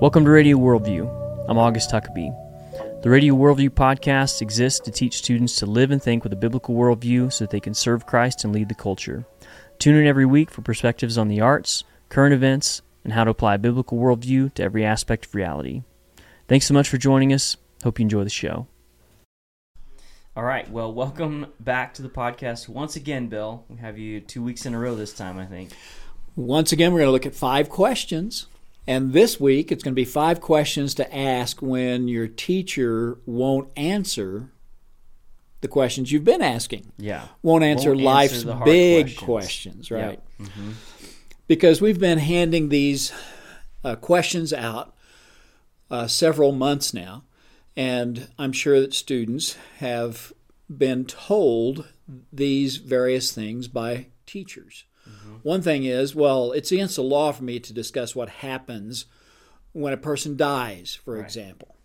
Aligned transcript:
Welcome 0.00 0.24
to 0.26 0.30
Radio 0.30 0.56
Worldview. 0.58 1.48
I'm 1.48 1.58
August 1.58 1.90
Huckabee. 1.90 2.32
The 3.02 3.10
Radio 3.10 3.34
Worldview 3.34 3.70
podcast 3.70 4.40
exists 4.40 4.78
to 4.78 4.92
teach 4.92 5.16
students 5.16 5.56
to 5.56 5.66
live 5.66 5.90
and 5.90 6.00
think 6.00 6.22
with 6.22 6.32
a 6.32 6.36
biblical 6.36 6.76
worldview 6.76 7.32
so 7.32 7.42
that 7.42 7.50
they 7.50 7.58
can 7.58 7.74
serve 7.74 8.06
Christ 8.06 8.44
and 8.44 8.54
lead 8.54 8.68
the 8.68 8.76
culture. 8.76 9.26
Tune 9.80 9.96
in 9.96 10.06
every 10.06 10.24
week 10.24 10.52
for 10.52 10.62
perspectives 10.62 11.18
on 11.18 11.26
the 11.26 11.40
arts, 11.40 11.82
current 12.10 12.32
events, 12.32 12.80
and 13.02 13.12
how 13.12 13.24
to 13.24 13.32
apply 13.32 13.56
a 13.56 13.58
biblical 13.58 13.98
worldview 13.98 14.54
to 14.54 14.62
every 14.62 14.84
aspect 14.84 15.26
of 15.26 15.34
reality. 15.34 15.82
Thanks 16.46 16.66
so 16.66 16.74
much 16.74 16.88
for 16.88 16.96
joining 16.96 17.32
us. 17.32 17.56
Hope 17.82 17.98
you 17.98 18.04
enjoy 18.04 18.22
the 18.22 18.30
show. 18.30 18.68
All 20.36 20.44
right. 20.44 20.70
Well, 20.70 20.92
welcome 20.92 21.48
back 21.58 21.92
to 21.94 22.02
the 22.02 22.08
podcast 22.08 22.68
once 22.68 22.94
again, 22.94 23.26
Bill. 23.26 23.64
We 23.68 23.78
have 23.78 23.98
you 23.98 24.20
two 24.20 24.44
weeks 24.44 24.64
in 24.64 24.74
a 24.74 24.78
row 24.78 24.94
this 24.94 25.12
time, 25.12 25.40
I 25.40 25.46
think. 25.46 25.70
Once 26.36 26.70
again, 26.70 26.92
we're 26.92 27.00
going 27.00 27.08
to 27.08 27.12
look 27.12 27.26
at 27.26 27.34
five 27.34 27.68
questions 27.68 28.46
and 28.88 29.12
this 29.12 29.38
week, 29.38 29.70
it's 29.70 29.84
going 29.84 29.92
to 29.92 30.00
be 30.00 30.06
five 30.06 30.40
questions 30.40 30.94
to 30.94 31.14
ask 31.14 31.60
when 31.60 32.08
your 32.08 32.26
teacher 32.26 33.18
won't 33.26 33.70
answer 33.76 34.50
the 35.60 35.68
questions 35.68 36.10
you've 36.10 36.24
been 36.24 36.40
asking. 36.40 36.90
Yeah. 36.96 37.28
Won't 37.42 37.64
answer 37.64 37.90
won't 37.90 38.00
life's 38.00 38.46
answer 38.46 38.64
big 38.64 39.14
questions, 39.18 39.88
questions 39.88 39.90
right? 39.90 40.20
Mm-hmm. 40.40 40.70
Because 41.46 41.82
we've 41.82 42.00
been 42.00 42.16
handing 42.16 42.70
these 42.70 43.12
uh, 43.84 43.96
questions 43.96 44.54
out 44.54 44.94
uh, 45.90 46.06
several 46.06 46.52
months 46.52 46.94
now, 46.94 47.24
and 47.76 48.28
I'm 48.38 48.52
sure 48.52 48.80
that 48.80 48.94
students 48.94 49.58
have 49.80 50.32
been 50.74 51.04
told 51.04 51.88
these 52.32 52.78
various 52.78 53.32
things 53.32 53.68
by 53.68 54.06
teachers. 54.24 54.84
Mm-hmm. 55.08 55.34
One 55.42 55.62
thing 55.62 55.84
is, 55.84 56.14
well, 56.14 56.52
it's 56.52 56.72
against 56.72 56.96
the 56.96 57.02
law 57.02 57.32
for 57.32 57.44
me 57.44 57.58
to 57.60 57.72
discuss 57.72 58.14
what 58.14 58.28
happens 58.28 59.06
when 59.72 59.92
a 59.92 59.98
person 59.98 60.36
dies, 60.36 60.98
for 61.04 61.14
right. 61.14 61.24
example, 61.24 61.76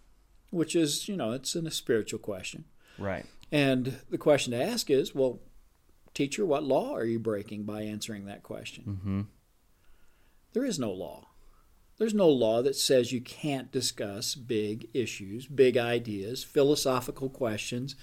which 0.52 0.76
is, 0.76 1.08
you 1.08 1.16
know, 1.16 1.32
it's 1.32 1.56
a 1.56 1.72
spiritual 1.72 2.20
question. 2.20 2.66
Right. 2.98 3.26
And 3.52 4.00
the 4.10 4.18
question 4.18 4.52
to 4.52 4.64
ask 4.64 4.90
is, 4.90 5.14
well, 5.14 5.40
teacher, 6.14 6.46
what 6.46 6.64
law 6.64 6.96
are 6.96 7.06
you 7.06 7.20
breaking 7.20 7.64
by 7.64 7.84
answering 7.84 8.26
that 8.26 8.44
question? 8.44 8.84
Mm-hmm. 8.88 9.22
There 10.54 10.66
is 10.66 10.80
no 10.80 10.92
law. 10.92 11.28
There's 11.98 12.14
no 12.14 12.30
law 12.30 12.62
that 12.64 12.76
says 12.76 13.12
you 13.12 13.22
can't 13.22 13.72
discuss 13.72 14.36
big 14.36 14.90
issues, 14.94 15.46
big 15.46 15.78
ideas, 15.78 16.44
philosophical 16.44 17.30
questions 17.30 17.96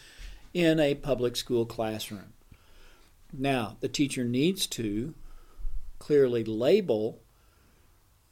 in 0.54 0.78
a 0.78 0.94
public 0.94 1.36
school 1.36 1.66
classroom. 1.66 2.32
Now, 3.32 3.76
the 3.80 3.88
teacher 3.88 4.24
needs 4.24 4.66
to 4.68 5.14
clearly 5.98 6.44
label 6.44 7.22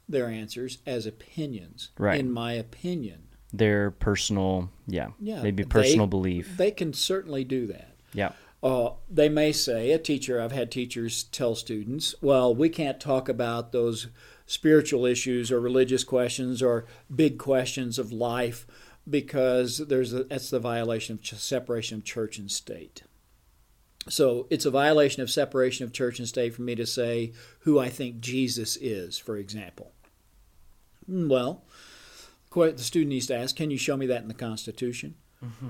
their 0.07 0.27
answers 0.27 0.79
as 0.85 1.05
opinions. 1.05 1.89
Right. 1.97 2.19
In 2.19 2.31
my 2.31 2.53
opinion. 2.53 3.27
Their 3.53 3.91
personal, 3.91 4.69
yeah, 4.87 5.09
yeah 5.19 5.41
maybe 5.41 5.63
personal 5.63 6.07
they, 6.07 6.11
belief. 6.11 6.57
They 6.57 6.71
can 6.71 6.93
certainly 6.93 7.43
do 7.43 7.67
that. 7.67 7.95
Yeah. 8.13 8.31
Uh, 8.61 8.91
they 9.09 9.29
may 9.29 9.51
say, 9.51 9.91
a 9.91 9.99
teacher, 9.99 10.41
I've 10.41 10.51
had 10.51 10.69
teachers 10.69 11.23
tell 11.23 11.55
students, 11.55 12.13
well, 12.21 12.53
we 12.53 12.69
can't 12.69 12.99
talk 12.99 13.29
about 13.29 13.71
those 13.71 14.07
spiritual 14.45 15.05
issues 15.05 15.51
or 15.51 15.61
religious 15.61 16.03
questions 16.03 16.61
or 16.61 16.85
big 17.13 17.37
questions 17.37 17.97
of 17.97 18.11
life 18.11 18.67
because 19.09 19.77
there's 19.77 20.13
a, 20.13 20.25
that's 20.25 20.49
the 20.49 20.59
violation 20.59 21.15
of 21.15 21.39
separation 21.39 21.99
of 21.99 22.03
church 22.03 22.37
and 22.37 22.51
state. 22.51 23.03
So 24.09 24.47
it's 24.49 24.65
a 24.65 24.71
violation 24.71 25.21
of 25.21 25.29
separation 25.29 25.85
of 25.85 25.93
church 25.93 26.19
and 26.19 26.27
state 26.27 26.55
for 26.55 26.63
me 26.63 26.75
to 26.75 26.85
say 26.85 27.33
who 27.61 27.79
I 27.79 27.89
think 27.89 28.19
Jesus 28.19 28.75
is, 28.77 29.17
for 29.17 29.37
example. 29.37 29.91
Hmm, 31.05 31.29
well, 31.29 31.63
the 32.51 32.77
student 32.77 33.09
needs 33.09 33.27
to 33.27 33.37
ask, 33.37 33.55
can 33.55 33.71
you 33.71 33.77
show 33.77 33.95
me 33.95 34.07
that 34.07 34.21
in 34.21 34.27
the 34.27 34.33
Constitution? 34.33 35.15
Mm-hmm. 35.43 35.69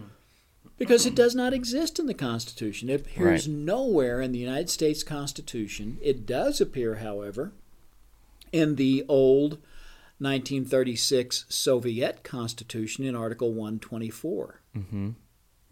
Because 0.77 1.05
it 1.05 1.15
does 1.15 1.35
not 1.35 1.53
exist 1.53 1.99
in 1.99 2.05
the 2.05 2.13
Constitution. 2.13 2.89
It 2.89 3.01
appears 3.01 3.47
right. 3.47 3.55
nowhere 3.55 4.21
in 4.21 4.31
the 4.31 4.39
United 4.39 4.69
States 4.69 5.03
Constitution. 5.03 5.97
It 6.01 6.25
does 6.25 6.61
appear, 6.61 6.95
however, 6.95 7.51
in 8.53 8.75
the 8.75 9.05
old 9.09 9.53
1936 10.19 11.45
Soviet 11.49 12.23
Constitution 12.23 13.03
in 13.03 13.15
Article 13.15 13.49
124. 13.49 14.61
Mm-hmm. 14.77 15.09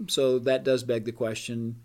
So 0.07 0.39
that 0.39 0.63
does 0.63 0.83
beg 0.83 1.05
the 1.05 1.11
question 1.11 1.77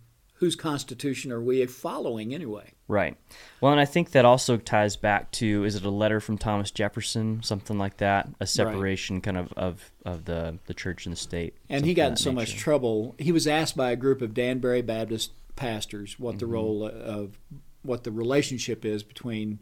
whose 0.43 0.57
constitution 0.57 1.31
are 1.31 1.41
we 1.41 1.65
following 1.67 2.35
anyway? 2.35 2.73
Right. 2.89 3.17
Well, 3.61 3.71
and 3.71 3.81
I 3.81 3.85
think 3.85 4.11
that 4.11 4.25
also 4.25 4.57
ties 4.57 4.97
back 4.97 5.31
to 5.33 5.63
is 5.63 5.77
it 5.77 5.85
a 5.85 5.91
letter 5.91 6.19
from 6.19 6.37
Thomas 6.37 6.73
Jefferson, 6.73 7.45
something 7.45 7.79
like 7.79 7.99
that, 7.99 8.29
a 8.41 8.47
separation 8.49 9.17
right. 9.17 9.23
kind 9.23 9.37
of, 9.37 9.53
of 9.53 9.93
of 10.05 10.25
the 10.25 10.59
the 10.67 10.75
church 10.75 11.07
and 11.07 11.13
the 11.13 11.17
state. 11.17 11.55
And 11.69 11.87
he 11.87 11.95
got 11.95 12.11
in 12.11 12.17
so 12.17 12.31
nature. 12.31 12.41
much 12.41 12.57
trouble. 12.57 13.15
He 13.21 13.31
was 13.31 13.47
asked 13.47 13.77
by 13.77 13.93
a 13.93 13.97
group 13.97 14.21
of 14.21 14.35
Danbury 14.35 14.83
Baptist 14.83 15.31
pastors 15.55 16.19
what 16.19 16.33
mm-hmm. 16.33 16.39
the 16.41 16.47
role 16.47 16.89
of 16.89 17.39
what 17.83 18.03
the 18.03 18.11
relationship 18.11 18.85
is 18.85 19.05
between 19.05 19.61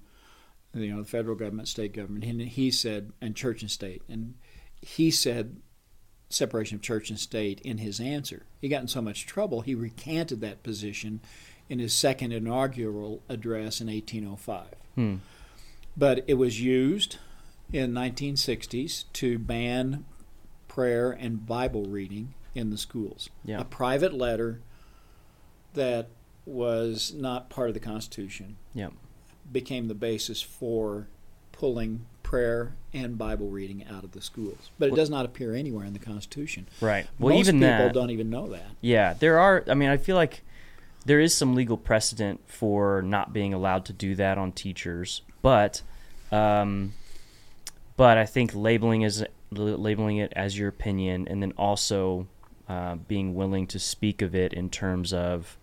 you 0.73 0.95
know 0.95 1.03
the 1.03 1.09
federal 1.09 1.37
government, 1.37 1.69
state 1.69 1.93
government. 1.93 2.25
And 2.25 2.41
he 2.41 2.71
said, 2.71 3.13
and 3.21 3.37
church 3.37 3.61
and 3.61 3.71
state, 3.71 4.01
and 4.09 4.33
he 4.81 5.11
said 5.11 5.61
separation 6.31 6.77
of 6.77 6.83
church 6.83 7.11
and 7.11 7.19
state 7.19 7.61
in 7.61 7.79
his 7.79 8.01
answer. 8.01 8.45
He 8.61 8.69
got 8.69 8.83
in 8.83 8.89
so 8.89 9.03
much 9.03 9.27
trouble, 9.27 9.61
he 9.61 9.75
recanted 9.75 10.41
that 10.41 10.63
position 10.63 11.21
in 11.69 11.79
his 11.79 11.93
second 11.93 12.33
inaugural 12.33 13.23
address 13.29 13.81
in 13.81 13.89
1805. 13.89 14.67
Hmm. 14.95 15.17
But 15.97 16.25
it 16.27 16.35
was 16.35 16.61
used 16.61 17.19
in 17.73 17.93
1960s 17.93 19.05
to 19.13 19.39
ban 19.39 20.05
prayer 20.69 21.11
and 21.11 21.47
Bible 21.47 21.85
reading 21.85 22.35
in 22.55 22.71
the 22.71 22.79
schools. 22.79 23.29
Yeah. 23.45 23.61
A 23.61 23.65
private 23.65 24.15
letter 24.15 24.61
that 25.75 26.09
was 26.47 27.13
not 27.15 27.51
part 27.51 27.69
of 27.69 27.75
the 27.75 27.81
Constitution 27.81 28.57
yeah. 28.75 28.89
became 29.51 29.89
the 29.89 29.95
basis 29.95 30.43
for 30.43 31.09
pulling 31.53 32.07
prayer 32.31 32.73
and 32.93 33.19
Bible 33.19 33.49
reading 33.49 33.85
out 33.91 34.05
of 34.05 34.13
the 34.13 34.23
schools. 34.23 34.71
But 34.79 34.91
it 34.91 34.95
does 34.95 35.11
not 35.11 35.25
appear 35.25 35.53
anywhere 35.53 35.85
in 35.85 35.93
the 35.93 35.99
Constitution. 35.99 36.69
Right. 36.81 37.05
Well, 37.19 37.35
Most 37.35 37.49
even 37.49 37.57
people 37.57 37.69
that, 37.69 37.93
don't 37.93 38.11
even 38.11 38.31
know 38.31 38.47
that. 38.51 38.69
Yeah, 38.81 39.15
there 39.15 39.41
are. 39.41 39.65
I 39.69 39.75
mean, 39.75 39.89
I 39.89 39.97
feel 39.97 40.15
like 40.15 40.43
there 41.05 41.19
is 41.19 41.35
some 41.35 41.57
legal 41.57 41.77
precedent 41.77 42.41
for 42.47 43.03
not 43.03 43.33
being 43.33 43.53
allowed 43.53 43.85
to 43.87 43.93
do 43.93 44.15
that 44.15 44.39
on 44.39 44.53
teachers, 44.53 45.23
but, 45.43 45.83
um, 46.31 46.93
but 47.97 48.17
I 48.17 48.27
think 48.27 48.55
labeling 48.55 49.03
as 49.03 49.25
labeling 49.51 50.19
it 50.19 50.33
as 50.37 50.57
your 50.57 50.69
opinion, 50.69 51.27
and 51.27 51.43
then 51.43 51.53
also 51.59 52.29
uh, 52.69 52.95
being 52.95 53.35
willing 53.35 53.67
to 53.67 53.81
speak 53.81 54.23
of 54.23 54.37
it 54.37 54.53
in 54.53 54.71
terms 54.71 55.13
of 55.13 55.59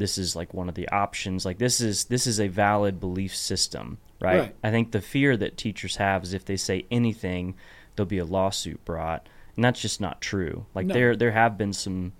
this 0.00 0.18
is 0.18 0.34
like 0.34 0.52
one 0.52 0.68
of 0.68 0.74
the 0.74 0.88
options. 0.88 1.44
Like 1.44 1.58
this 1.58 1.80
is 1.80 2.06
this 2.06 2.26
is 2.26 2.40
a 2.40 2.48
valid 2.48 2.98
belief 2.98 3.36
system 3.36 3.98
right? 4.20 4.40
right? 4.40 4.56
I 4.62 4.70
think 4.70 4.92
the 4.92 5.00
fear 5.00 5.36
that 5.36 5.56
teachers 5.56 5.96
have 5.96 6.22
is 6.22 6.32
if 6.32 6.44
they 6.44 6.56
say 6.56 6.86
anything, 6.90 7.56
there'll 7.96 8.08
be 8.08 8.18
a 8.18 8.24
lawsuit 8.24 8.84
brought, 8.84 9.28
and 9.56 9.64
that's 9.64 9.80
just 9.80 10.00
not 10.00 10.20
true. 10.20 10.66
Like 10.74 10.86
no. 10.86 10.94
there 10.94 11.16
there 11.16 11.32
have 11.32 11.58
been 11.58 11.72
some, 11.72 12.12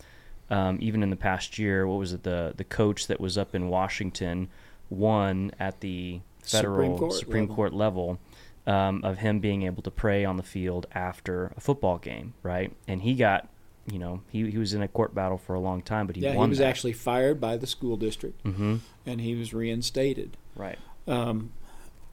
um, 0.48 0.78
even 0.80 1.02
in 1.02 1.10
the 1.10 1.16
past 1.16 1.58
year. 1.58 1.86
What 1.86 1.98
was 1.98 2.12
it? 2.12 2.22
The 2.22 2.54
the 2.56 2.64
coach 2.64 3.06
that 3.06 3.20
was 3.20 3.38
up 3.38 3.54
in 3.54 3.68
Washington 3.68 4.48
won 4.88 5.52
at 5.60 5.80
the 5.80 6.20
federal 6.42 6.74
Supreme 6.74 6.98
Court 6.98 7.12
Supreme 7.12 7.42
level, 7.44 7.56
Court 7.56 7.72
level 7.72 8.18
um, 8.66 9.04
of 9.04 9.18
him 9.18 9.40
being 9.40 9.62
able 9.62 9.82
to 9.82 9.90
pray 9.90 10.24
on 10.24 10.36
the 10.36 10.42
field 10.42 10.86
after 10.92 11.52
a 11.56 11.60
football 11.60 11.98
game, 11.98 12.34
right? 12.42 12.72
And 12.88 13.02
he 13.02 13.14
got. 13.14 13.48
You 13.90 13.98
know, 13.98 14.22
he, 14.30 14.50
he 14.50 14.58
was 14.58 14.74
in 14.74 14.82
a 14.82 14.88
court 14.88 15.14
battle 15.14 15.38
for 15.38 15.54
a 15.54 15.60
long 15.60 15.82
time, 15.82 16.06
but 16.06 16.16
he 16.16 16.22
yeah, 16.22 16.34
won. 16.34 16.48
he 16.48 16.50
was 16.50 16.58
that. 16.58 16.68
actually 16.68 16.92
fired 16.92 17.40
by 17.40 17.56
the 17.56 17.66
school 17.66 17.96
district, 17.96 18.44
mm-hmm. 18.44 18.76
and 19.04 19.20
he 19.20 19.34
was 19.34 19.52
reinstated. 19.52 20.36
Right. 20.54 20.78
Um, 21.08 21.52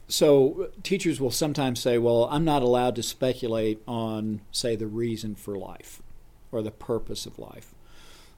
so 0.08 0.70
teachers 0.82 1.20
will 1.20 1.30
sometimes 1.30 1.80
say, 1.80 1.98
well, 1.98 2.24
I'm 2.30 2.44
not 2.44 2.62
allowed 2.62 2.96
to 2.96 3.02
speculate 3.02 3.82
on, 3.86 4.40
say, 4.50 4.74
the 4.74 4.86
reason 4.86 5.34
for 5.34 5.56
life 5.56 6.02
or 6.50 6.62
the 6.62 6.70
purpose 6.70 7.26
of 7.26 7.38
life. 7.38 7.74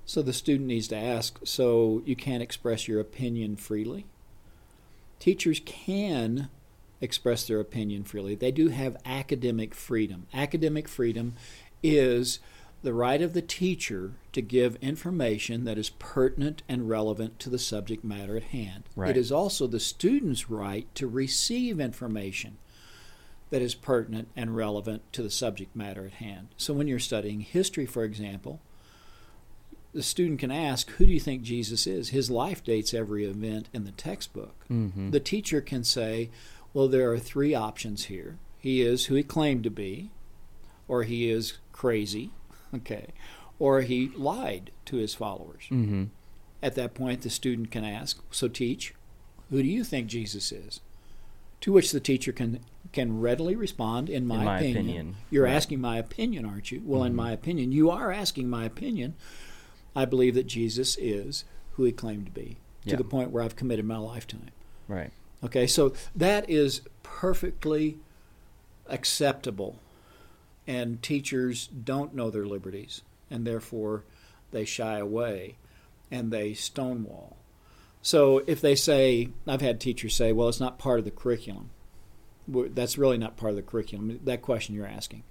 So 0.04 0.20
the 0.20 0.32
student 0.32 0.66
needs 0.66 0.88
to 0.88 0.96
ask, 0.96 1.38
so 1.44 2.02
you 2.04 2.16
can't 2.16 2.42
express 2.42 2.88
your 2.88 2.98
opinion 3.00 3.54
freely? 3.54 4.06
Teachers 5.20 5.60
can 5.64 6.48
express 7.00 7.46
their 7.46 7.60
opinion 7.60 8.02
freely. 8.02 8.34
They 8.34 8.50
do 8.50 8.68
have 8.68 8.96
academic 9.06 9.74
freedom. 9.74 10.26
Academic 10.34 10.88
freedom 10.88 11.34
is 11.82 12.40
the 12.82 12.94
right 12.94 13.20
of 13.20 13.34
the 13.34 13.42
teacher 13.42 14.12
to 14.32 14.40
give 14.40 14.76
information 14.76 15.64
that 15.64 15.78
is 15.78 15.90
pertinent 15.90 16.62
and 16.68 16.88
relevant 16.88 17.38
to 17.40 17.50
the 17.50 17.58
subject 17.58 18.04
matter 18.04 18.36
at 18.36 18.44
hand. 18.44 18.84
Right. 18.96 19.10
It 19.10 19.16
is 19.16 19.30
also 19.30 19.66
the 19.66 19.80
student's 19.80 20.48
right 20.48 20.92
to 20.94 21.06
receive 21.06 21.78
information 21.78 22.56
that 23.50 23.60
is 23.60 23.74
pertinent 23.74 24.28
and 24.36 24.56
relevant 24.56 25.12
to 25.12 25.22
the 25.22 25.30
subject 25.30 25.74
matter 25.74 26.06
at 26.06 26.14
hand. 26.14 26.48
So 26.56 26.72
when 26.72 26.86
you're 26.86 26.98
studying 26.98 27.40
history, 27.40 27.84
for 27.84 28.04
example, 28.04 28.60
the 29.92 30.02
student 30.02 30.38
can 30.38 30.52
ask, 30.52 30.88
Who 30.92 31.06
do 31.06 31.12
you 31.12 31.20
think 31.20 31.42
Jesus 31.42 31.86
is? 31.86 32.10
His 32.10 32.30
life 32.30 32.62
dates 32.62 32.94
every 32.94 33.24
event 33.24 33.68
in 33.72 33.84
the 33.84 33.90
textbook. 33.90 34.64
Mm-hmm. 34.70 35.10
The 35.10 35.20
teacher 35.20 35.60
can 35.60 35.82
say, 35.82 36.30
Well, 36.72 36.86
there 36.86 37.10
are 37.10 37.18
three 37.18 37.54
options 37.54 38.04
here 38.04 38.38
he 38.60 38.82
is 38.82 39.06
who 39.06 39.14
he 39.14 39.22
claimed 39.22 39.64
to 39.64 39.70
be, 39.70 40.10
or 40.86 41.04
he 41.04 41.30
is 41.30 41.58
crazy, 41.72 42.30
okay, 42.74 43.08
or 43.58 43.80
he 43.82 44.08
lied 44.16 44.70
to 44.86 44.96
his 44.96 45.14
followers. 45.14 45.64
Mm-hmm. 45.70 46.04
At 46.62 46.74
that 46.74 46.94
point, 46.94 47.22
the 47.22 47.30
student 47.30 47.70
can 47.70 47.84
ask, 47.84 48.22
So, 48.30 48.48
teach, 48.48 48.94
who 49.50 49.62
do 49.62 49.68
you 49.68 49.82
think 49.84 50.06
Jesus 50.08 50.52
is? 50.52 50.80
To 51.62 51.72
which 51.72 51.92
the 51.92 52.00
teacher 52.00 52.32
can 52.32 52.60
can 52.92 53.20
readily 53.20 53.54
respond, 53.54 54.08
In 54.10 54.26
my, 54.26 54.38
In 54.38 54.44
my 54.44 54.56
opinion. 54.58 54.76
opinion, 54.84 55.16
You're 55.30 55.44
right. 55.44 55.52
asking 55.54 55.80
my 55.80 55.98
opinion, 55.98 56.44
aren't 56.44 56.72
you? 56.72 56.82
Well, 56.84 57.04
in 57.04 57.12
Mhm. 57.12 57.16
my 57.16 57.30
opinion, 57.32 57.70
you 57.70 57.88
are 57.90 58.10
asking 58.10 58.48
my 58.50 58.64
opinion. 58.64 59.14
I 59.94 60.06
believe 60.06 60.34
that 60.34 60.46
Jesus 60.48 60.96
is 60.98 61.44
who 61.72 61.84
he 61.84 61.92
claimed 61.92 62.26
to 62.26 62.32
be, 62.32 62.56
to 62.88 62.96
the 62.96 63.04
point 63.04 63.30
where 63.30 63.44
I've 63.44 63.54
committed 63.54 63.84
my 63.84 63.98
lifetime. 63.98 64.50
Right. 64.88 65.12
Okay, 65.44 65.66
so 65.68 65.92
that 66.16 66.48
is 66.50 66.80
perfectly 67.04 67.98
acceptable. 68.88 69.76
And 70.70 71.02
teachers 71.02 71.66
don't 71.66 72.14
know 72.14 72.30
their 72.30 72.46
liberties, 72.46 73.02
and 73.30 73.44
therefore 73.46 74.04
they 74.52 74.64
shy 74.64 74.98
away 74.98 75.56
and 76.10 76.32
they 76.32 76.54
stonewall. 76.54 77.36
So 78.02 78.42
if 78.46 78.60
they 78.60 78.74
say, 78.74 79.28
I've 79.46 79.60
had 79.60 79.80
teachers 79.80 80.14
say, 80.14 80.32
well, 80.32 80.48
it's 80.48 80.60
not 80.60 80.78
part 80.78 80.98
of 80.98 81.04
the 81.04 81.10
curriculum. 81.10 81.70
That's 82.48 82.96
really 82.98 83.18
not 83.18 83.36
part 83.36 83.50
of 83.50 83.56
the 83.56 83.62
curriculum, 83.62 84.20
that 84.24 84.42
question 84.42 84.74
you're 84.74 84.86
asking. 84.86 85.22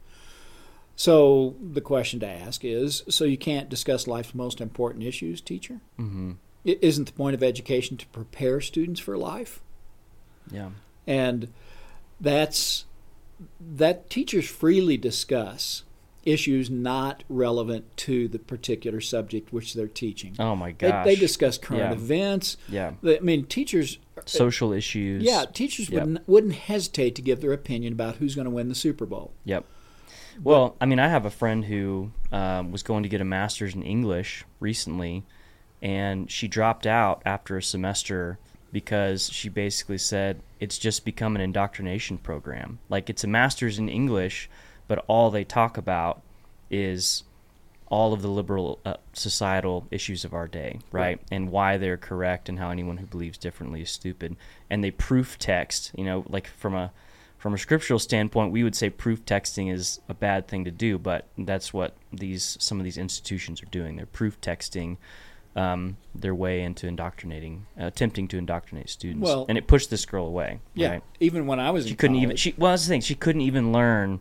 So 0.96 1.56
the 1.62 1.82
question 1.82 2.20
to 2.22 2.28
ask 2.28 2.64
is 2.66 3.04
so 3.10 3.24
you 3.24 3.38
can't 3.38 3.70
discuss 3.70 4.08
life's 4.08 4.36
most 4.36 4.60
important 4.62 5.04
issues, 5.04 5.40
teacher? 5.42 5.80
Mm-hmm. 5.98 6.34
I- 6.68 6.80
Isn't 6.82 7.06
the 7.08 7.14
point 7.14 7.36
of 7.36 7.44
education 7.44 7.96
to 7.98 8.08
prepare 8.08 8.60
students 8.62 9.00
for 9.00 9.18
life? 9.18 9.62
Yeah. 10.52 10.70
and 11.08 11.48
that's 12.20 12.86
that 13.60 14.10
teachers 14.10 14.48
freely 14.48 14.98
discuss 14.98 15.84
issues 16.26 16.70
not 16.70 17.24
relevant 17.30 17.86
to 17.98 18.28
the 18.28 18.38
particular 18.40 19.00
subject 19.00 19.54
which 19.54 19.74
they're 19.74 19.88
teaching. 19.88 20.36
Oh 20.38 20.56
my 20.56 20.76
They, 20.78 20.90
gosh. 20.90 21.06
they 21.06 21.16
discuss 21.16 21.58
current 21.58 21.82
Yeah. 21.84 21.92
events. 21.94 22.58
Yeah. 22.68 22.92
They- 23.02 23.18
I 23.18 23.22
mean, 23.22 23.46
teachers. 23.46 23.98
Social 24.26 24.74
issues. 24.74 25.24
Yeah, 25.24 25.46
teachers 25.52 25.90
Yep. 25.90 26.02
wouldn't 26.04 26.28
wouldn't 26.28 26.54
hesitate 26.56 27.16
to 27.16 27.22
give 27.22 27.40
their 27.40 27.54
opinion 27.54 27.94
about 27.94 28.18
who's 28.18 28.36
going 28.36 28.46
to 28.46 28.52
win 28.52 28.68
the 28.68 28.76
Super 28.76 29.06
Bowl. 29.06 29.32
Yep. 29.46 29.66
Well, 30.44 30.76
I 30.82 30.86
mean, 30.86 31.00
I 31.00 31.08
have 31.08 31.26
a 31.26 31.30
friend 31.30 31.66
who 31.66 32.12
um, 32.32 32.72
was 32.72 32.84
going 32.84 33.04
to 33.04 33.10
get 33.10 33.22
a 33.22 33.26
master's 33.26 33.74
in 33.74 33.82
English 33.82 34.44
recently, 34.60 35.24
and 35.82 36.30
she 36.30 36.48
dropped 36.50 36.86
out 36.86 37.22
after 37.26 37.58
a 37.58 37.64
semester 37.64 38.38
because 38.72 39.30
she 39.32 39.50
basically 39.50 39.98
said 39.98 40.42
it's 40.60 40.78
just 40.78 41.06
become 41.06 41.36
an 41.36 41.42
indoctrination 41.42 42.18
program. 42.18 42.80
Like 42.90 43.10
it's 43.10 43.24
a 43.24 43.28
master's 43.28 43.80
in 43.80 43.90
English, 43.90 44.50
but 44.88 45.04
all 45.08 45.30
they 45.30 45.44
talk 45.44 45.78
about 45.78 46.22
is 46.70 47.24
all 47.88 48.14
of 48.14 48.22
the 48.22 48.28
liberal 48.28 48.80
uh, 48.86 48.96
societal 49.14 49.88
issues 49.90 50.24
of 50.24 50.34
our 50.34 50.48
day, 50.48 50.80
right? 50.92 51.02
Right. 51.02 51.22
And 51.32 51.52
why 51.52 51.78
they're 51.78 51.98
correct 51.98 52.48
and 52.48 52.60
how 52.60 52.70
anyone 52.70 52.98
who 52.98 53.06
believes 53.08 53.38
differently 53.38 53.82
is 53.82 53.90
stupid. 53.90 54.36
And 54.70 54.84
they 54.84 54.92
proof 54.92 55.40
text, 55.40 55.92
you 55.96 56.04
know, 56.04 56.24
like 56.28 56.48
from 56.48 56.76
a 56.76 56.92
from 57.40 57.54
a 57.54 57.58
scriptural 57.58 58.00
standpoint, 58.00 58.52
we 58.52 58.64
would 58.64 58.76
say 58.76 58.90
proof 58.90 59.24
texting 59.26 59.74
is 59.74 60.02
a 60.10 60.14
bad 60.14 60.48
thing 60.48 60.66
to 60.66 60.72
do, 60.72 61.00
but 61.00 61.26
that's 61.38 61.74
what 61.74 61.96
these 62.12 62.58
some 62.60 62.80
of 62.80 62.84
these 62.84 62.98
institutions 62.98 63.64
are 63.64 63.68
doing. 63.68 63.96
They're 63.96 64.06
proof 64.06 64.40
texting 64.42 64.98
um, 65.60 65.98
their 66.16 66.34
way 66.36 66.62
into 66.62 66.88
indoctrinating, 66.88 67.66
uh, 67.80 67.86
attempting 67.86 68.28
to 68.30 68.38
indoctrinate 68.38 68.90
students, 68.90 69.26
Well- 69.26 69.46
and 69.50 69.58
it 69.58 69.68
pushed 69.68 69.90
this 69.90 70.06
girl 70.06 70.26
away. 70.26 70.60
Yeah, 70.74 70.90
right? 70.92 71.04
even 71.20 71.48
when 71.48 71.60
I 71.60 71.72
was 71.72 71.86
she 71.86 71.92
in 71.92 71.98
couldn't 71.98 72.16
even. 72.18 72.30
college- 72.30 72.40
She 72.40 72.56
well, 72.58 72.72
that's 72.72 72.84
the 72.86 72.90
thing. 72.90 73.02
She 73.02 73.16
couldn't 73.16 73.42
even 73.42 73.72
learn 73.72 74.20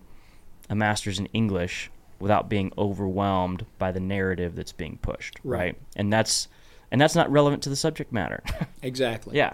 a 0.71 0.75
master's 0.75 1.19
in 1.19 1.27
English 1.27 1.91
without 2.19 2.49
being 2.49 2.73
overwhelmed 2.77 3.65
by 3.79 3.93
the 3.93 4.01
narrative 4.01 4.57
that's 4.57 4.73
being 4.73 4.99
pushed. 5.01 5.39
Right. 5.45 5.59
Right, 5.59 5.77
and 5.97 6.13
that's 6.13 6.49
and 6.91 7.01
that's 7.01 7.15
not 7.15 7.31
relevant 7.31 7.63
to 7.65 7.69
the 7.69 7.77
subject 7.77 8.13
matter. 8.13 8.43
exactly. 8.83 9.37
yeah, 9.37 9.53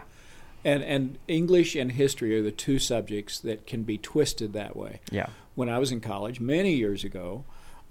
And 0.65 0.83
and 0.83 1.19
English 1.29 1.75
and 1.77 1.93
history 1.93 2.39
are 2.39 2.43
the 2.43 2.53
two 2.53 2.79
subjects 2.79 3.39
that 3.41 3.67
can 3.67 3.83
be 3.83 3.99
twisted 3.99 4.53
that 4.55 4.75
way. 4.77 5.01
yeah, 5.11 5.27
when 5.55 5.69
I 5.69 5.79
was 5.79 5.93
in 5.93 6.01
college 6.01 6.41
many 6.41 6.73
years 6.75 7.05
ago, 7.05 7.45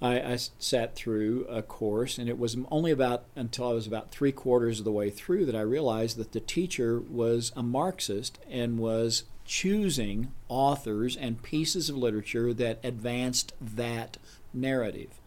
I, 0.03 0.33
I 0.33 0.37
sat 0.59 0.95
through 0.95 1.45
a 1.49 1.61
course, 1.61 2.17
and 2.17 2.27
it 2.27 2.37
was 2.37 2.57
only 2.69 2.91
about 2.91 3.23
until 3.37 3.69
I 3.69 3.73
was 3.73 3.87
about 3.87 4.11
three 4.11 4.33
quarters 4.33 4.79
of 4.79 4.85
the 4.85 4.91
way 4.91 5.09
through 5.09 5.45
that 5.45 5.55
I 5.55 5.61
realized 5.61 6.17
that 6.17 6.33
the 6.33 6.41
teacher 6.41 6.99
was 6.99 7.53
a 7.55 7.63
Marxist 7.63 8.37
and 8.49 8.77
was 8.77 9.23
choosing 9.45 10.33
authors 10.49 11.15
and 11.15 11.41
pieces 11.41 11.89
of 11.89 11.95
literature 11.95 12.53
that 12.53 12.79
advanced 12.83 13.53
that 13.61 14.17
narrative. 14.53 15.21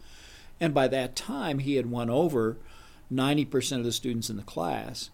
And 0.60 0.74
by 0.74 0.88
that 0.88 1.16
time, 1.16 1.60
he 1.60 1.76
had 1.76 1.86
won 1.86 2.10
over 2.10 2.58
90% 3.10 3.78
of 3.78 3.84
the 3.84 3.92
students 3.92 4.28
in 4.28 4.36
the 4.36 4.42
class, 4.42 5.08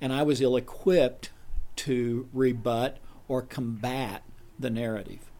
and 0.00 0.12
I 0.12 0.24
was 0.24 0.40
ill 0.40 0.56
equipped 0.56 1.30
to 1.76 2.28
rebut 2.32 2.98
or 3.28 3.42
combat 3.42 4.24
the 4.58 4.70
narrative 4.70 5.30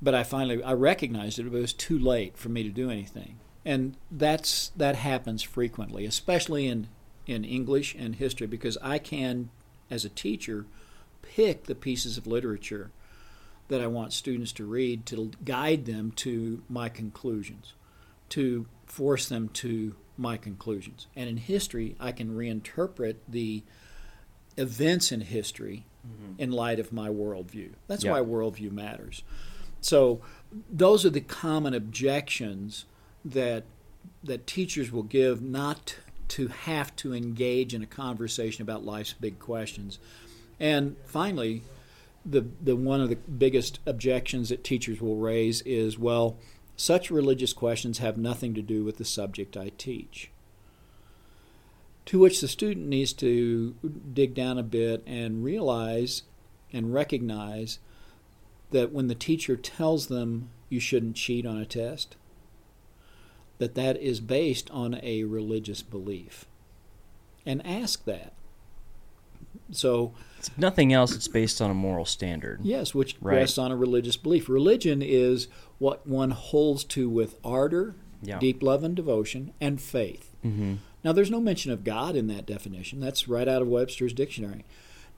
but 0.00 0.14
I 0.14 0.22
finally 0.22 0.62
I 0.62 0.72
recognized 0.72 1.38
it, 1.38 1.44
but 1.44 1.56
it 1.56 1.60
was 1.60 1.72
too 1.72 1.98
late 1.98 2.36
for 2.36 2.48
me 2.48 2.62
to 2.62 2.70
do 2.70 2.90
anything. 2.90 3.38
And 3.64 3.96
that's 4.10 4.70
that 4.76 4.96
happens 4.96 5.42
frequently, 5.42 6.04
especially 6.06 6.66
in 6.66 6.88
in 7.26 7.44
English 7.44 7.94
and 7.94 8.16
history, 8.16 8.46
because 8.46 8.78
I 8.80 8.98
can, 8.98 9.50
as 9.90 10.04
a 10.04 10.08
teacher, 10.08 10.66
pick 11.20 11.64
the 11.64 11.74
pieces 11.74 12.16
of 12.16 12.26
literature 12.26 12.90
that 13.68 13.82
I 13.82 13.86
want 13.86 14.14
students 14.14 14.52
to 14.52 14.64
read 14.64 15.04
to 15.06 15.32
guide 15.44 15.84
them 15.84 16.12
to 16.12 16.62
my 16.70 16.88
conclusions, 16.88 17.74
to 18.30 18.66
force 18.86 19.28
them 19.28 19.50
to 19.50 19.94
my 20.16 20.38
conclusions. 20.38 21.06
And 21.14 21.28
in 21.28 21.36
history, 21.36 21.94
I 22.00 22.12
can 22.12 22.30
reinterpret 22.30 23.16
the 23.28 23.62
events 24.56 25.12
in 25.12 25.20
history 25.20 25.84
mm-hmm. 26.06 26.40
in 26.40 26.50
light 26.50 26.80
of 26.80 26.92
my 26.92 27.08
worldview. 27.08 27.72
That's 27.86 28.04
why 28.04 28.20
worldview 28.20 28.72
matters. 28.72 29.22
So 29.80 30.20
those 30.70 31.04
are 31.04 31.10
the 31.10 31.20
common 31.20 31.74
objections 31.74 32.84
that 33.24 33.64
that 34.22 34.46
teachers 34.46 34.90
will 34.90 35.02
give 35.02 35.40
not 35.40 35.96
to 36.28 36.48
have 36.48 36.94
to 36.96 37.14
engage 37.14 37.74
in 37.74 37.82
a 37.82 37.86
conversation 37.86 38.62
about 38.62 38.84
life's 38.84 39.12
big 39.12 39.38
questions. 39.38 39.98
And 40.58 40.96
finally, 41.04 41.62
the 42.24 42.46
the 42.60 42.76
one 42.76 43.00
of 43.00 43.08
the 43.08 43.16
biggest 43.16 43.80
objections 43.86 44.48
that 44.48 44.64
teachers 44.64 45.00
will 45.00 45.16
raise 45.16 45.62
is 45.62 45.98
well, 45.98 46.36
such 46.76 47.10
religious 47.10 47.52
questions 47.52 47.98
have 47.98 48.16
nothing 48.16 48.54
to 48.54 48.62
do 48.62 48.84
with 48.84 48.98
the 48.98 49.04
subject 49.04 49.56
I 49.56 49.70
teach. 49.78 50.30
To 52.06 52.18
which 52.18 52.40
the 52.40 52.48
student 52.48 52.86
needs 52.86 53.12
to 53.14 53.74
dig 54.12 54.34
down 54.34 54.58
a 54.58 54.62
bit 54.62 55.02
and 55.06 55.44
realize 55.44 56.22
and 56.72 56.92
recognize 56.92 57.78
that 58.70 58.92
when 58.92 59.08
the 59.08 59.14
teacher 59.14 59.56
tells 59.56 60.06
them 60.08 60.50
you 60.68 60.80
shouldn't 60.80 61.16
cheat 61.16 61.46
on 61.46 61.58
a 61.58 61.64
test, 61.66 62.16
that 63.58 63.74
that 63.74 63.96
is 64.00 64.20
based 64.20 64.70
on 64.70 65.00
a 65.02 65.24
religious 65.24 65.82
belief. 65.82 66.44
And 67.46 67.64
ask 67.66 68.04
that. 68.04 68.34
So, 69.70 70.12
If 70.38 70.56
nothing 70.56 70.92
else, 70.92 71.14
it's 71.14 71.28
based 71.28 71.60
on 71.60 71.70
a 71.70 71.74
moral 71.74 72.04
standard. 72.04 72.60
yes, 72.62 72.94
which 72.94 73.16
Right. 73.20 73.36
rests 73.36 73.58
on 73.58 73.72
a 73.72 73.76
religious 73.76 74.16
belief. 74.16 74.48
Religion 74.48 75.02
is 75.02 75.48
what 75.78 76.06
one 76.06 76.30
holds 76.30 76.84
to 76.84 77.08
with 77.08 77.38
ardor, 77.44 77.94
Yeah. 78.22 78.38
deep 78.38 78.62
love 78.62 78.84
and 78.84 78.94
devotion, 78.94 79.52
and 79.60 79.80
faith. 79.80 80.34
Mm-hmm. 80.44 80.74
Now, 81.04 81.12
there's 81.12 81.30
no 81.30 81.40
mention 81.40 81.70
of 81.72 81.84
God 81.84 82.16
in 82.16 82.26
that 82.28 82.46
definition. 82.46 83.00
That's 83.00 83.28
right 83.28 83.48
out 83.48 83.62
of 83.62 83.68
Webster's 83.68 84.12
dictionary. 84.12 84.64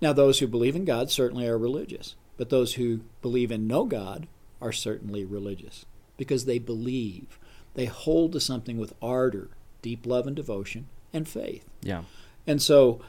Now, 0.00 0.12
those 0.12 0.38
who 0.38 0.46
believe 0.46 0.76
in 0.76 0.84
God 0.84 1.10
certainly 1.10 1.46
are 1.46 1.58
religious, 1.58 2.14
but 2.40 2.48
those 2.48 2.76
who 2.76 3.00
believe 3.20 3.52
in 3.52 3.66
no 3.66 3.84
God 3.84 4.26
are 4.62 4.72
certainly 4.72 5.26
religious 5.26 5.84
because 6.16 6.46
they 6.46 6.58
believe. 6.58 7.38
They 7.74 7.84
hold 7.84 8.32
to 8.32 8.40
something 8.40 8.78
with 8.78 8.94
ardor, 9.02 9.50
deep 9.82 10.06
love 10.06 10.26
and 10.26 10.34
devotion, 10.34 10.86
and 11.12 11.28
faith. 11.28 11.68
Yeah. 11.82 12.04
And 12.46 12.62
so, 12.62 13.02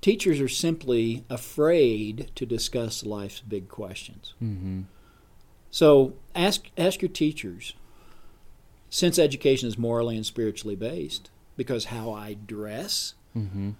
teachers 0.00 0.40
are 0.40 0.48
simply 0.48 1.24
afraid 1.28 2.30
to 2.36 2.46
discuss 2.46 3.04
life's 3.04 3.40
big 3.40 3.66
questions. 3.66 4.34
Mm-hmm. 4.40 4.82
So, 5.72 6.12
ask 6.36 6.70
ask 6.78 7.02
your 7.02 7.08
teachers. 7.08 7.74
Since 8.88 9.18
education 9.18 9.66
is 9.66 9.76
morally 9.76 10.14
and 10.14 10.24
spiritually 10.24 10.76
based, 10.76 11.28
because 11.56 11.86
how 11.86 12.12
I 12.12 12.34
dress 12.34 13.14
Mm-hmm. 13.36 13.70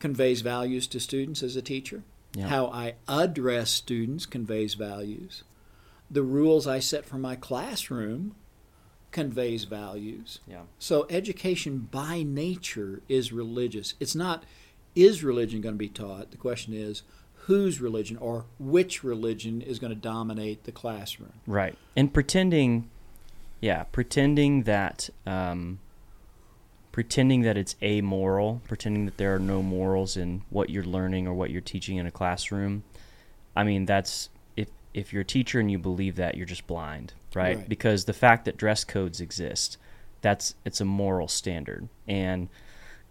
conveys 0.00 0.42
values 0.42 0.86
to 0.88 1.00
students 1.00 1.42
as 1.42 1.56
a 1.56 1.62
teacher. 1.62 2.02
Yeah. 2.34 2.48
How 2.48 2.66
I 2.66 2.94
address 3.08 3.70
students 3.70 4.26
conveys 4.26 4.74
values. 4.74 5.44
The 6.10 6.22
rules 6.22 6.66
I 6.66 6.78
set 6.78 7.04
for 7.04 7.16
my 7.16 7.36
classroom 7.36 8.34
conveys 9.10 9.64
values. 9.64 10.40
Yeah. 10.46 10.62
So 10.78 11.06
education 11.10 11.88
by 11.90 12.22
nature 12.22 13.02
is 13.08 13.32
religious. 13.32 13.94
It's 14.00 14.14
not 14.14 14.44
is 14.94 15.24
religion 15.24 15.60
going 15.60 15.74
to 15.74 15.78
be 15.78 15.88
taught? 15.88 16.30
The 16.30 16.36
question 16.36 16.74
is 16.74 17.02
whose 17.46 17.80
religion 17.80 18.16
or 18.18 18.44
which 18.58 19.02
religion 19.02 19.60
is 19.60 19.78
going 19.78 19.92
to 19.92 19.98
dominate 19.98 20.64
the 20.64 20.72
classroom. 20.72 21.32
Right. 21.46 21.76
And 21.96 22.12
pretending, 22.12 22.88
yeah, 23.60 23.84
pretending 23.84 24.62
that, 24.62 25.10
um, 25.26 25.80
pretending 26.92 27.42
that 27.42 27.56
it's 27.56 27.74
amoral, 27.82 28.60
pretending 28.68 29.06
that 29.06 29.16
there 29.16 29.34
are 29.34 29.38
no 29.38 29.62
morals 29.62 30.16
in 30.16 30.42
what 30.50 30.70
you're 30.70 30.84
learning 30.84 31.26
or 31.26 31.34
what 31.34 31.50
you're 31.50 31.60
teaching 31.60 31.96
in 31.96 32.06
a 32.06 32.10
classroom. 32.10 32.84
I 33.56 33.64
mean, 33.64 33.86
that's 33.86 34.28
if 34.56 34.68
if 34.94 35.12
you're 35.12 35.22
a 35.22 35.24
teacher 35.26 35.58
and 35.58 35.70
you 35.70 35.78
believe 35.78 36.16
that, 36.16 36.36
you're 36.36 36.46
just 36.46 36.66
blind, 36.66 37.14
right? 37.34 37.56
Right. 37.56 37.68
Because 37.68 38.04
the 38.04 38.12
fact 38.12 38.44
that 38.44 38.56
dress 38.56 38.84
codes 38.84 39.20
exist, 39.20 39.78
that's 40.20 40.54
it's 40.64 40.80
a 40.80 40.84
moral 40.84 41.28
standard, 41.28 41.88
and 42.06 42.48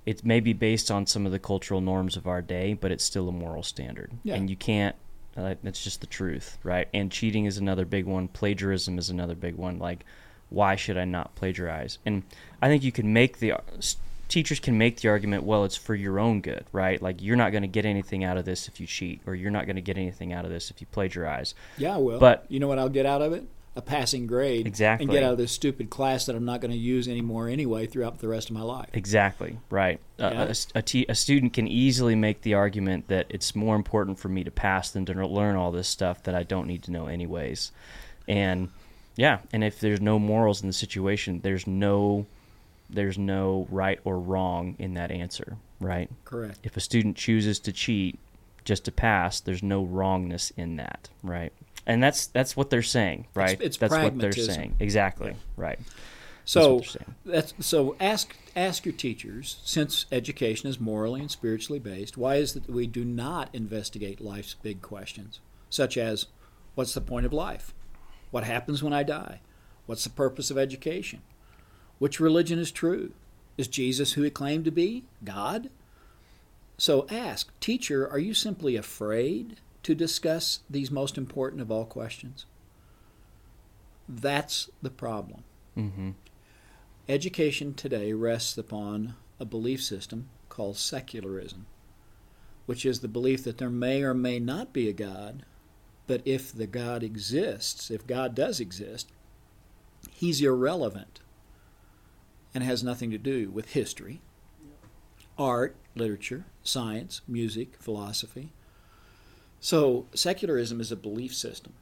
it 0.06 0.24
may 0.26 0.40
be 0.40 0.54
based 0.54 0.90
on 0.90 1.06
some 1.06 1.26
of 1.26 1.32
the 1.32 1.40
cultural 1.40 1.82
norms 1.82 2.16
of 2.18 2.26
our 2.28 2.42
day, 2.42 2.74
but 2.74 2.92
it's 2.92 3.04
still 3.04 3.30
a 3.30 3.32
moral 3.32 3.62
standard, 3.64 4.12
Yeah. 4.24 4.36
and 4.36 4.50
you 4.50 4.56
can't. 4.56 4.96
Uh, 5.38 5.56
that's 5.64 5.82
just 5.84 6.02
the 6.02 6.08
truth, 6.08 6.58
right? 6.64 6.88
And 6.94 7.10
cheating 7.12 7.46
is 7.46 7.58
another 7.58 7.86
big 7.86 8.06
one. 8.06 8.28
Plagiarism 8.28 8.98
is 9.00 9.10
another 9.10 9.36
big 9.36 9.56
one. 9.56 9.80
Like, 9.80 10.04
why 10.52 10.76
should 10.76 10.98
I 10.98 11.06
not 11.06 11.34
plagiarize? 11.36 11.98
And 12.06 12.22
I 12.62 12.68
think 12.68 12.84
you 12.84 12.92
can 12.92 13.12
make 13.14 13.40
the 13.40 13.54
teachers 14.28 14.60
can 14.60 14.78
make 14.78 15.02
the 15.02 15.10
argument, 15.10 15.44
well, 15.44 15.66
it's 15.66 15.76
for 15.76 15.96
your 15.96 16.20
own 16.20 16.40
good, 16.42 16.64
right? 16.72 17.02
Like 17.02 17.22
you're 17.22 17.36
not 17.36 17.52
going 17.52 17.64
to 17.64 17.68
get 17.68 17.86
anything 17.86 18.24
out 18.24 18.38
of 18.38 18.46
this 18.46 18.68
if 18.68 18.80
you 18.80 18.88
cheat, 18.88 19.22
or 19.26 19.36
you're 19.36 19.52
not 19.52 19.66
going 19.66 19.76
to 19.78 19.82
get 19.82 19.98
anything 19.98 20.32
out 20.32 20.46
of 20.46 20.52
this 20.52 20.70
if 20.72 20.80
you 20.80 20.88
plagiarize. 20.92 21.54
Yeah, 21.78 21.96
I 21.96 21.98
will. 21.98 22.20
But- 22.20 22.46
you 22.48 22.60
know 22.60 22.68
what 22.68 22.80
I'll 22.80 22.88
get 22.90 23.06
out 23.06 23.22
of 23.22 23.34
it? 23.34 23.44
A 23.74 23.82
passing 23.82 24.28
grade. 24.28 24.68
Exactly. 24.68 25.06
And 25.06 25.12
get 25.14 25.24
out 25.24 25.32
of 25.32 25.38
this 25.38 25.54
stupid 25.54 25.90
class 25.90 26.26
that 26.26 26.36
I'm 26.36 26.44
not 26.44 26.60
going 26.60 26.72
to 26.72 26.78
use 26.78 27.08
anymore 27.08 27.48
anyway 27.48 27.88
throughout 27.88 28.20
the 28.20 28.28
rest 28.28 28.50
of 28.50 28.54
my 28.56 28.62
life. 28.62 28.90
Exactly 28.92 29.60
right. 29.70 29.98
Yeah. 30.18 30.44
a 30.44 30.50
s- 30.50 30.68
a, 30.76 30.84
a 31.08 31.16
student 31.16 31.54
can 31.54 31.70
easily 31.70 32.14
make 32.16 32.42
the 32.42 32.54
argument 32.54 33.08
that 33.08 33.28
it's 33.30 33.56
more 33.56 33.78
important 33.78 34.20
for 34.20 34.28
me 34.28 34.44
to 34.44 34.52
pass 34.52 34.92
than 34.92 35.06
to 35.06 35.14
learn 35.26 35.56
all 35.56 35.72
this 35.72 35.88
stuff 35.88 36.22
that 36.24 36.36
I 36.36 36.44
don't 36.44 36.68
need 36.68 36.84
to 36.84 36.92
know 36.92 37.08
anyways. 37.08 37.72
And 38.28 38.70
yeah, 39.16 39.40
and 39.52 39.64
if 39.64 39.80
there's 39.80 40.02
no 40.02 40.20
morals 40.20 40.62
in 40.62 40.68
the 40.68 40.74
situation, 40.74 41.42
there's 41.42 41.68
no 41.68 42.26
there's 42.90 43.18
no 43.18 43.68
right 43.70 44.00
or 44.04 44.20
wrong 44.20 44.76
in 44.78 44.96
that 44.96 45.12
answer, 45.12 45.58
right? 45.80 46.10
Correct. 46.26 46.60
if 46.64 46.76
a 46.76 46.82
student 46.82 47.16
chooses 47.16 47.60
to 47.62 47.72
cheat 47.72 48.20
just 48.66 48.86
to 48.86 48.92
pass, 48.92 49.40
there's 49.40 49.64
no 49.64 49.84
wrongness 49.84 50.52
in 50.58 50.76
that, 50.76 51.10
right? 51.24 51.54
And 51.86 52.04
that's 52.04 52.28
that's 52.28 52.56
what 52.56 52.70
they're 52.70 52.82
saying, 52.82 53.28
right? 53.34 53.60
it's 53.62 53.78
that's 53.78 53.94
what 53.94 54.18
they're 54.20 54.32
saying. 54.32 54.76
Exactly, 54.80 55.36
right. 55.56 55.80
So 56.46 56.76
what 56.76 56.98
that's 57.26 57.54
so 57.60 57.96
ask 58.00 58.36
ask 58.56 58.86
your 58.86 58.94
teachers 58.94 59.58
since 59.64 60.06
education 60.12 60.70
is 60.70 60.80
morally 60.80 61.22
and 61.22 61.32
spiritually 61.32 61.80
based 61.80 62.18
why 62.18 62.36
is 62.36 62.56
it 62.56 62.66
that 62.66 62.74
we 62.74 62.88
do 62.88 63.06
not 63.06 63.50
investigate 63.54 64.20
life's 64.20 64.56
big 64.56 64.82
questions 64.82 65.40
such 65.70 65.98
as 65.98 66.26
what's 66.76 66.94
the 66.94 67.02
point 67.02 67.26
of 67.26 67.32
life 67.32 67.74
what 68.32 68.44
happens 68.44 68.82
when 68.82 68.94
i 68.94 69.04
die? 69.04 69.42
What's 69.86 70.04
the 70.04 70.10
purpose 70.10 70.50
of 70.50 70.58
education? 70.58 71.22
Which 72.00 72.20
religion 72.20 72.58
is 72.58 72.72
true? 72.72 73.12
Is 73.58 73.68
jesus 73.68 74.14
who 74.14 74.24
he 74.24 74.30
claimed 74.30 74.66
to 74.66 74.72
be? 74.72 75.04
God? 75.24 75.70
So 76.78 77.06
ask 77.12 77.52
teacher 77.60 78.10
are 78.10 78.20
you 78.20 78.34
simply 78.34 78.76
afraid 78.76 79.58
to 79.84 79.94
discuss 79.94 80.62
these 80.70 80.90
most 80.90 81.18
important 81.18 81.62
of 81.62 81.72
all 81.72 81.86
questions? 81.86 82.46
That's 84.08 84.70
the 84.82 84.90
problem. 84.90 85.44
Mm-hmm. 85.78 86.12
Education 87.08 87.74
today 87.74 88.14
rests 88.14 88.58
upon 88.58 89.16
a 89.40 89.46
belief 89.46 89.82
system 89.84 90.30
called 90.50 90.78
secularism, 90.78 91.66
which 92.66 92.86
is 92.86 93.00
the 93.00 93.08
belief 93.08 93.44
that 93.44 93.58
there 93.58 93.70
may 93.70 94.04
or 94.04 94.14
may 94.14 94.40
not 94.40 94.74
be 94.74 94.88
a 94.90 94.94
God, 94.94 95.44
but 96.08 96.22
if 96.26 96.52
the 96.52 96.68
God 96.68 97.04
exists, 97.04 97.90
if 97.92 98.06
God 98.06 98.36
does 98.36 98.60
exist, 98.60 99.12
he's 100.12 100.42
irrelevant 100.42 101.20
and 102.54 102.64
has 102.64 102.84
nothing 102.84 103.12
to 103.12 103.18
do 103.18 103.50
with 103.50 103.72
history, 103.72 104.22
art, 105.38 105.76
literature, 105.96 106.46
science, 106.64 107.22
music, 107.28 107.76
philosophy. 107.80 108.52
So, 109.60 110.08
secularism 110.14 110.82
is 110.82 110.92
a 110.92 110.96
belief 110.96 111.36
system, 111.36 111.74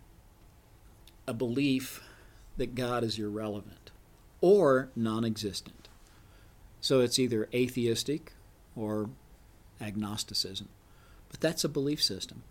a 1.28 1.34
belief 1.34 2.02
that 2.58 2.76
God 2.76 3.04
is 3.04 3.18
irrelevant 3.18 3.92
or 4.42 4.90
non 4.96 5.26
existent. 5.26 5.88
So 6.82 7.02
it's 7.02 7.20
either 7.20 7.50
atheistic 7.54 8.34
or 8.76 9.10
agnosticism. 9.82 10.70
But 11.30 11.40
that's 11.40 11.64
a 11.64 11.70
belief 11.70 12.02
system. 12.02 12.44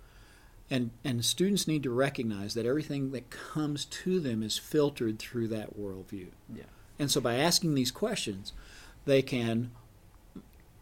And, 0.71 0.91
and 1.03 1.25
students 1.25 1.67
need 1.67 1.83
to 1.85 1.91
recognize 1.91 2.55
that 2.55 2.67
everything 2.67 3.11
that 3.13 3.31
comes 3.31 3.87
to 3.87 4.21
them 4.21 4.43
is 4.43 4.59
filtered 4.59 5.19
through 5.19 5.49
that 5.49 5.79
worldview. 5.79 6.29
Yeah. 6.55 6.65
And 6.99 7.11
so 7.11 7.21
by 7.21 7.37
asking 7.37 7.75
these 7.75 7.91
questions, 7.91 8.53
they 9.07 9.23
can 9.23 9.71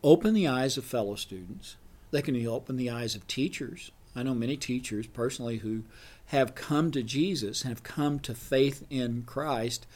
open 0.02 0.34
the 0.34 0.48
eyes 0.48 0.76
of 0.76 0.84
fellow 0.84 1.14
students. 1.14 1.76
They 2.10 2.22
can 2.22 2.46
open 2.46 2.76
the 2.76 2.90
eyes 2.90 3.14
of 3.14 3.26
teachers. 3.26 3.92
I 4.14 4.22
know 4.22 4.34
many 4.34 4.56
teachers 4.56 5.06
personally 5.06 5.58
who 5.58 5.82
have 6.26 6.54
come 6.54 6.90
to 6.92 7.02
Jesus 7.02 7.62
and 7.62 7.68
have 7.68 7.82
come 7.82 8.18
to 8.20 8.34
faith 8.34 8.84
in 8.90 9.22
Christ 9.24 9.86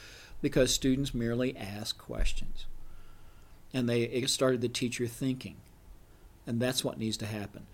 because 0.43 0.73
students 0.73 1.15
merely 1.15 1.57
ask 1.57 1.99
questions. 1.99 2.67
And 3.73 3.89
they 3.89 4.03
it 4.03 4.29
started 4.31 4.61
the 4.61 4.69
teacher 4.69 5.07
thinking. 5.07 5.57
And 6.47 6.61
that's 6.61 6.85
what 6.85 6.99
needs 6.99 7.17
to 7.19 7.27
happen. 7.27 7.67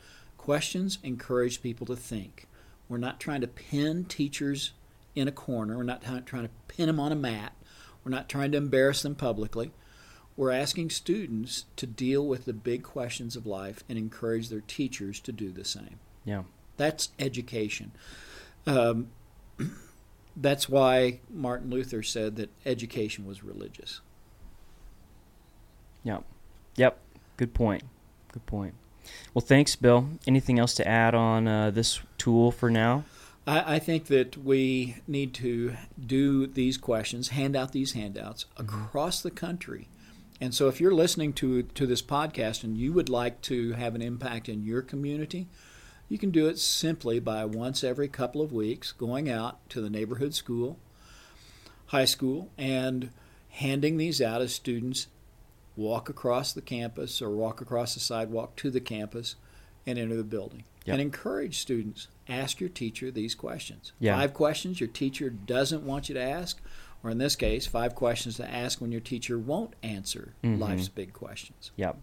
Questions 0.46 1.00
encourage 1.02 1.60
people 1.60 1.86
to 1.86 1.96
think. 1.96 2.46
We're 2.88 2.98
not 2.98 3.18
trying 3.18 3.40
to 3.40 3.48
pin 3.48 4.04
teachers 4.04 4.70
in 5.16 5.26
a 5.26 5.32
corner. 5.32 5.76
We're 5.76 5.82
not 5.82 6.02
trying 6.24 6.44
to 6.44 6.50
pin 6.68 6.86
them 6.86 7.00
on 7.00 7.10
a 7.10 7.16
mat. 7.16 7.56
We're 8.04 8.12
not 8.12 8.28
trying 8.28 8.52
to 8.52 8.58
embarrass 8.58 9.02
them 9.02 9.16
publicly. 9.16 9.72
We're 10.36 10.52
asking 10.52 10.90
students 10.90 11.64
to 11.74 11.84
deal 11.88 12.24
with 12.24 12.44
the 12.44 12.52
big 12.52 12.84
questions 12.84 13.34
of 13.34 13.44
life 13.44 13.82
and 13.88 13.98
encourage 13.98 14.48
their 14.48 14.60
teachers 14.60 15.18
to 15.22 15.32
do 15.32 15.50
the 15.50 15.64
same. 15.64 15.98
Yeah. 16.24 16.44
That's 16.76 17.08
education. 17.18 17.90
Um, 18.68 19.08
that's 20.36 20.68
why 20.68 21.18
Martin 21.28 21.70
Luther 21.70 22.04
said 22.04 22.36
that 22.36 22.50
education 22.64 23.26
was 23.26 23.42
religious. 23.42 24.00
Yep. 26.04 26.22
Yep. 26.76 27.00
Good 27.36 27.52
point. 27.52 27.82
Good 28.30 28.46
point. 28.46 28.74
Well, 29.34 29.44
thanks, 29.44 29.76
Bill. 29.76 30.08
Anything 30.26 30.58
else 30.58 30.74
to 30.74 30.86
add 30.86 31.14
on 31.14 31.46
uh, 31.46 31.70
this 31.70 32.00
tool 32.18 32.50
for 32.50 32.70
now? 32.70 33.04
I, 33.46 33.76
I 33.76 33.78
think 33.78 34.06
that 34.06 34.36
we 34.36 34.96
need 35.06 35.34
to 35.34 35.76
do 36.04 36.46
these 36.46 36.76
questions, 36.76 37.28
hand 37.28 37.56
out 37.56 37.72
these 37.72 37.92
handouts 37.92 38.46
across 38.56 39.22
the 39.22 39.30
country. 39.30 39.88
And 40.40 40.54
so, 40.54 40.68
if 40.68 40.80
you're 40.80 40.94
listening 40.94 41.32
to 41.34 41.62
to 41.62 41.86
this 41.86 42.02
podcast 42.02 42.62
and 42.62 42.76
you 42.76 42.92
would 42.92 43.08
like 43.08 43.40
to 43.42 43.72
have 43.72 43.94
an 43.94 44.02
impact 44.02 44.48
in 44.48 44.64
your 44.64 44.82
community, 44.82 45.46
you 46.08 46.18
can 46.18 46.30
do 46.30 46.46
it 46.46 46.58
simply 46.58 47.18
by 47.20 47.44
once 47.44 47.82
every 47.82 48.08
couple 48.08 48.42
of 48.42 48.52
weeks 48.52 48.92
going 48.92 49.30
out 49.30 49.68
to 49.70 49.80
the 49.80 49.90
neighborhood 49.90 50.34
school, 50.34 50.78
high 51.86 52.04
school, 52.04 52.50
and 52.58 53.10
handing 53.48 53.96
these 53.96 54.20
out 54.20 54.42
as 54.42 54.54
students 54.54 55.06
walk 55.76 56.08
across 56.08 56.52
the 56.52 56.62
campus 56.62 57.20
or 57.20 57.30
walk 57.30 57.60
across 57.60 57.94
the 57.94 58.00
sidewalk 58.00 58.56
to 58.56 58.70
the 58.70 58.80
campus 58.80 59.36
and 59.86 59.98
enter 59.98 60.16
the 60.16 60.24
building. 60.24 60.64
Yep. 60.86 60.94
And 60.94 61.02
encourage 61.02 61.58
students 61.58 62.08
ask 62.28 62.60
your 62.60 62.68
teacher 62.68 63.10
these 63.10 63.34
questions. 63.34 63.92
Yeah. 63.98 64.16
Five 64.16 64.34
questions 64.34 64.80
your 64.80 64.88
teacher 64.88 65.30
doesn't 65.30 65.82
want 65.84 66.08
you 66.08 66.14
to 66.14 66.20
ask, 66.22 66.60
or 67.04 67.10
in 67.10 67.18
this 67.18 67.36
case, 67.36 67.66
five 67.66 67.94
questions 67.94 68.36
to 68.36 68.48
ask 68.50 68.80
when 68.80 68.92
your 68.92 69.00
teacher 69.00 69.38
won't 69.38 69.74
answer 69.82 70.34
Mhm. 70.42 70.58
life's 70.58 70.88
big 70.88 71.12
questions. 71.12 71.70
Yep. 71.76 71.98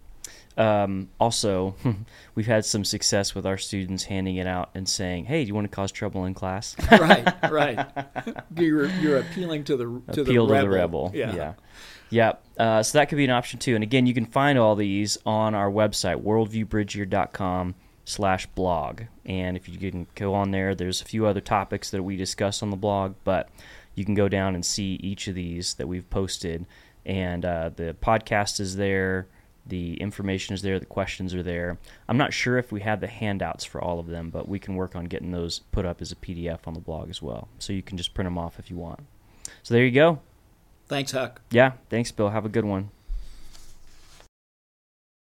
Um, 0.56 1.08
also, 1.18 1.74
we've 2.34 2.46
had 2.46 2.64
some 2.64 2.84
success 2.84 3.34
with 3.34 3.44
our 3.44 3.58
students 3.58 4.04
handing 4.04 4.36
it 4.36 4.46
out 4.46 4.70
and 4.74 4.88
saying, 4.88 5.24
"Hey, 5.24 5.44
do 5.44 5.48
you 5.48 5.54
want 5.54 5.70
to 5.70 5.74
cause 5.74 5.90
trouble 5.90 6.24
in 6.24 6.34
class?" 6.34 6.76
right, 6.92 7.28
right. 7.50 7.86
You're, 8.56 8.86
you're 8.86 9.18
appealing 9.18 9.64
to 9.64 9.76
the 9.76 9.84
to 10.12 10.22
appeal 10.22 10.46
the 10.46 10.54
to 10.54 10.60
the 10.62 10.68
rebel. 10.68 11.10
Yeah. 11.14 11.34
yeah. 11.34 11.52
Yep. 12.10 12.44
Uh, 12.58 12.82
so 12.82 12.98
that 12.98 13.08
could 13.08 13.16
be 13.16 13.24
an 13.24 13.30
option 13.30 13.58
too. 13.58 13.74
And 13.74 13.82
again, 13.82 14.06
you 14.06 14.14
can 14.14 14.26
find 14.26 14.56
all 14.56 14.76
these 14.76 15.18
on 15.26 15.54
our 15.54 15.70
website, 15.70 16.22
worldviewbridgeyear.com 16.22 17.74
slash 18.04 18.46
blog. 18.48 19.02
And 19.24 19.56
if 19.56 19.68
you 19.68 19.78
can 19.78 20.06
go 20.14 20.34
on 20.34 20.50
there, 20.50 20.74
there's 20.74 21.00
a 21.00 21.04
few 21.04 21.26
other 21.26 21.40
topics 21.40 21.90
that 21.90 22.02
we 22.02 22.16
discuss 22.16 22.62
on 22.62 22.70
the 22.70 22.76
blog, 22.76 23.14
but 23.24 23.48
you 23.94 24.04
can 24.04 24.14
go 24.14 24.28
down 24.28 24.54
and 24.54 24.64
see 24.64 24.94
each 25.02 25.26
of 25.28 25.34
these 25.34 25.74
that 25.74 25.88
we've 25.88 26.08
posted. 26.10 26.66
And 27.06 27.44
uh, 27.44 27.70
the 27.74 27.96
podcast 28.00 28.60
is 28.60 28.76
there, 28.76 29.26
the 29.66 29.94
information 29.94 30.54
is 30.54 30.62
there, 30.62 30.78
the 30.78 30.86
questions 30.86 31.34
are 31.34 31.42
there. 31.42 31.78
I'm 32.08 32.16
not 32.16 32.32
sure 32.32 32.58
if 32.58 32.70
we 32.70 32.82
have 32.82 33.00
the 33.00 33.06
handouts 33.06 33.64
for 33.64 33.80
all 33.80 33.98
of 33.98 34.06
them, 34.06 34.30
but 34.30 34.48
we 34.48 34.58
can 34.58 34.76
work 34.76 34.94
on 34.94 35.06
getting 35.06 35.30
those 35.30 35.60
put 35.72 35.86
up 35.86 36.02
as 36.02 36.12
a 36.12 36.16
PDF 36.16 36.60
on 36.66 36.74
the 36.74 36.80
blog 36.80 37.08
as 37.08 37.22
well. 37.22 37.48
So 37.58 37.72
you 37.72 37.82
can 37.82 37.96
just 37.96 38.14
print 38.14 38.26
them 38.26 38.38
off 38.38 38.58
if 38.58 38.70
you 38.70 38.76
want. 38.76 39.00
So 39.62 39.74
there 39.74 39.84
you 39.84 39.90
go. 39.90 40.20
Thanks, 40.86 41.12
Huck. 41.12 41.40
Yeah, 41.50 41.72
thanks, 41.88 42.12
Bill. 42.12 42.28
Have 42.28 42.44
a 42.44 42.50
good 42.50 42.64
one. 42.64 42.90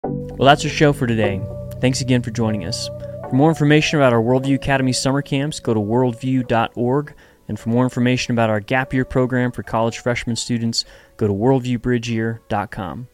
Well, 0.04 0.48
that's 0.48 0.64
our 0.64 0.72
show 0.72 0.94
for 0.94 1.08
today. 1.08 1.42
Thanks 1.82 2.02
again 2.02 2.22
for 2.22 2.32
joining 2.32 2.66
us. 2.66 2.90
For 3.30 3.36
more 3.36 3.50
information 3.50 4.00
about 4.00 4.14
our 4.14 4.22
Worldview 4.22 4.56
Academy 4.56 4.94
summer 4.94 5.22
camps, 5.22 5.60
go 5.60 5.74
to 5.74 5.80
worldview.org. 5.80 7.14
And 7.48 7.60
for 7.60 7.70
more 7.70 7.84
information 7.84 8.32
about 8.32 8.50
our 8.50 8.62
gap 8.62 8.94
year 8.94 9.04
program 9.04 9.52
for 9.52 9.62
college 9.62 10.00
freshman 10.00 10.38
students, 10.38 10.86
go 11.18 11.28
to 11.28 11.34
worldviewbridgeyear.com. 11.34 13.08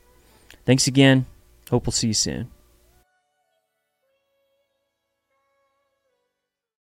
Thanks 0.67 0.85
again. 0.85 1.25
Hope 1.69 1.85
we'll 1.85 1.93
see 1.93 2.07
you 2.07 2.13
soon. 2.13 2.51